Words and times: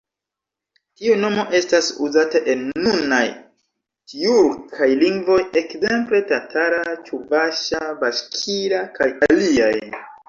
Tiu 0.99 1.17
nomo 1.23 1.43
estas 1.57 1.89
uzata 2.07 2.41
en 2.53 2.63
nunaj 2.85 3.21
tjurkaj 4.13 4.89
lingvoj, 5.03 5.37
ekzemple 5.63 6.23
tatara, 6.33 6.83
ĉuvaŝa, 7.11 7.83
baŝkira 8.03 8.81
kaj 8.99 9.13
aliaj. 9.31 9.73